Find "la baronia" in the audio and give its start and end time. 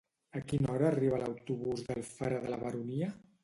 2.55-3.17